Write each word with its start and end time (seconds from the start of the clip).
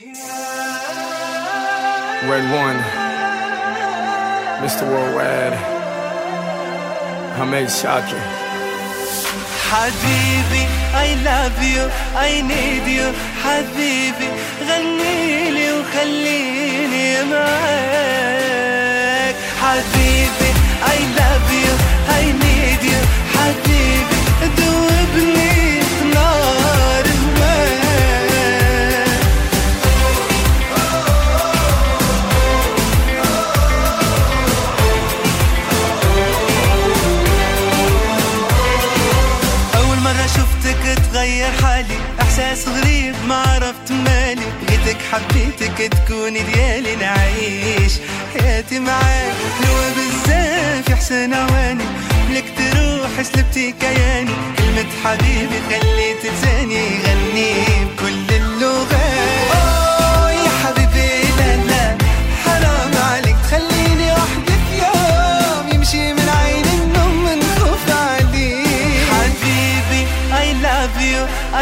Red 0.00 0.14
One, 2.54 2.78
Mr. 4.62 4.86
Worldwide, 4.86 5.54
Ahmed 7.40 7.66
Chawki. 7.66 8.20
حبيبي 9.68 10.64
I 10.94 11.08
love 11.24 11.58
you 11.62 11.82
I 12.14 12.30
need 12.42 12.86
you 12.86 13.06
حبيبي 13.42 14.28
غني 14.68 15.07
إحساس 42.48 42.68
غريب 42.68 43.14
ما 43.28 43.34
عرفت 43.34 43.92
مالي. 43.92 44.42
بغيتك 44.62 44.96
حبيتك 45.12 45.92
تكوني 45.92 46.42
ديالي 46.42 46.96
نعيش. 46.96 47.92
حياتي 48.34 48.80
معاك 48.80 49.34
حلوة 49.60 49.90
بزاف 49.90 50.88
يا 50.88 50.96
حسن 50.96 51.34
عواني 51.34 51.84
لك 52.30 52.44
تروح 52.58 53.22
سلبتي 53.22 53.74
كياني 53.80 54.32
كلمة 54.58 54.86
حبيبي 55.04 55.58
خليت 55.68 56.16
لساني 56.24 56.74
يغني. 56.74 57.52
بكل 57.84 58.34
اللغات 58.34 59.17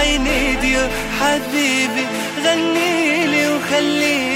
عيني 0.06 0.54
دير 0.60 0.88
حبيبي 1.20 2.06
غني 2.44 3.26
لي 3.26 3.48
وخليني 3.48 4.35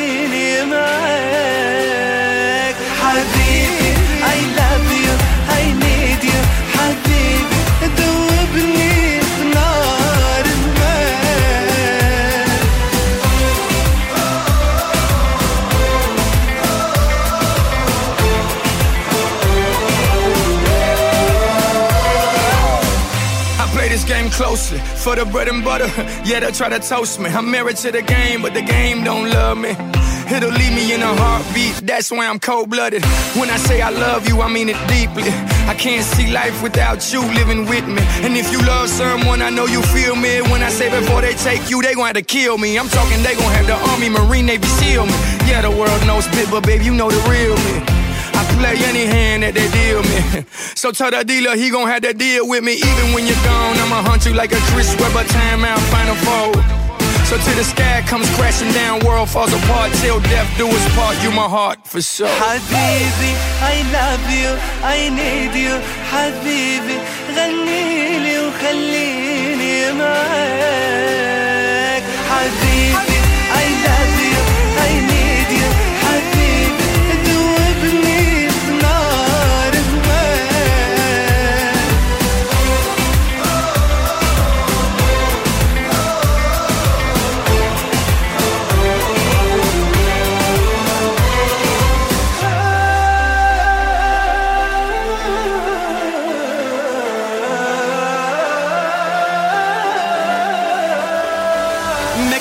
this 23.91 24.05
game 24.05 24.31
closely 24.31 24.79
for 24.79 25.17
the 25.17 25.25
bread 25.25 25.49
and 25.49 25.65
butter. 25.65 25.91
Yeah, 26.25 26.41
they 26.41 26.53
try 26.53 26.69
to 26.69 26.79
toast 26.79 27.19
me. 27.19 27.29
I'm 27.29 27.51
married 27.51 27.77
to 27.79 27.91
the 27.91 28.03
game, 28.03 28.43
but 28.43 28.55
the 28.55 28.63
game 28.63 29.03
don't 29.03 29.29
love 29.31 29.59
me. 29.59 29.71
It'll 30.35 30.51
leave 30.51 30.73
me 30.73 30.95
in 30.95 31.03
a 31.03 31.13
heartbeat. 31.23 31.75
That's 31.87 32.11
why 32.11 32.27
I'm 32.27 32.39
cold 32.39 32.71
blooded. 32.71 33.05
When 33.35 33.51
I 33.51 33.57
say 33.57 33.81
I 33.81 33.91
love 33.91 34.29
you, 34.29 34.43
I 34.43 34.49
mean 34.49 34.69
it 34.69 34.79
deeply. 34.87 35.31
I 35.67 35.75
can't 35.75 36.05
see 36.05 36.31
life 36.31 36.63
without 36.63 37.13
you 37.13 37.21
living 37.35 37.67
with 37.67 37.87
me. 37.87 38.03
And 38.25 38.37
if 38.37 38.53
you 38.53 38.61
love 38.65 38.89
someone, 38.89 39.43
I 39.43 39.51
know 39.51 39.67
you 39.67 39.83
feel 39.83 40.15
me. 40.15 40.41
When 40.43 40.63
I 40.63 40.71
say 40.71 40.89
before 40.89 41.21
they 41.23 41.35
take 41.35 41.69
you, 41.69 41.83
they 41.83 41.95
gon' 41.95 42.07
have 42.07 42.15
to 42.15 42.23
kill 42.23 42.59
me. 42.59 42.79
I'm 42.79 42.89
talking 42.89 43.23
they 43.23 43.35
gon' 43.35 43.53
have 43.59 43.67
the 43.67 43.77
army, 43.91 44.09
marine, 44.09 44.47
navy, 44.47 44.69
seal 44.79 45.05
me. 45.07 45.17
Yeah, 45.49 45.63
the 45.63 45.71
world 45.71 46.07
knows 46.07 46.29
Pit, 46.29 46.49
but 46.51 46.65
babe, 46.65 46.83
you 46.83 46.95
know 46.95 47.11
the 47.11 47.21
real 47.29 47.57
me 47.67 48.00
I 48.60 48.60
play 48.60 48.76
any 48.92 49.06
hand 49.06 49.44
that 49.44 49.54
they 49.54 49.68
deal 49.80 50.02
me. 50.12 50.46
So 50.76 50.92
tell 50.92 51.12
the 51.12 51.24
dealer 51.24 51.56
he 51.56 51.70
gon' 51.70 51.88
have 51.88 52.02
to 52.04 52.14
deal 52.14 52.48
with 52.48 52.64
me. 52.64 52.74
Even 52.74 53.14
when 53.14 53.26
you're 53.26 53.44
gone, 53.44 53.76
I'ma 53.84 54.04
hunt 54.08 54.26
you 54.26 54.34
like 54.34 54.52
a 54.52 54.62
Chris 54.72 54.90
Webber 55.00 55.26
timeout 55.38 55.82
final 55.94 56.16
four. 56.26 56.52
So 57.26 57.38
till 57.42 57.58
the 57.58 57.64
sky 57.64 58.04
comes 58.06 58.30
crashing 58.38 58.72
down, 58.74 59.00
world 59.04 59.30
falls 59.30 59.52
apart. 59.52 59.92
Till 60.04 60.20
death 60.30 60.50
do 60.60 60.68
us 60.68 60.86
part, 60.96 61.16
you 61.24 61.32
my 61.32 61.50
heart 61.50 61.80
for 61.88 62.02
sure. 62.02 62.28
حبيبي 62.28 63.32
I 63.74 63.76
love 63.98 64.26
you 64.30 64.50
I 64.84 65.10
need 65.10 65.54
you 65.66 65.74
حبيبي 66.12 66.98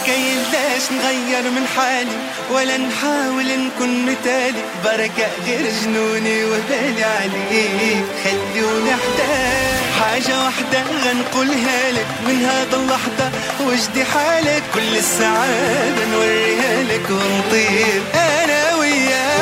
ما 0.10 0.16
كاينلاش 0.16 0.92
نغير 0.92 1.52
من 1.52 1.68
حالي؟ 1.78 2.18
ولا 2.52 2.78
نحاول 2.78 3.46
نكون 3.46 4.06
مثالي. 4.06 4.64
بركة 4.86 5.28
غير 5.46 5.72
جنوني 5.84 6.44
وبالي 6.46 7.04
عليك 7.04 8.06
خلوني 8.24 8.90
احتاج 8.90 9.80
حاجة 10.00 10.44
واحدة 10.44 10.84
غنقولها 11.06 11.92
لك. 11.92 12.06
من 12.28 12.46
هذا 12.46 12.78
اللحظة 12.78 13.32
وجدي 13.68 14.06
حالك. 14.06 14.64
كل 14.74 14.98
السعادة 14.98 16.06
نوريها 16.12 16.84
لك 16.84 17.10
ونطير. 17.10 18.02
أنا 18.16 18.76
وياك. 18.76 19.39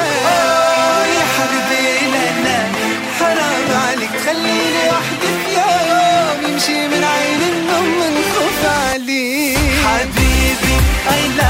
I 11.09 11.37
love 11.37 11.46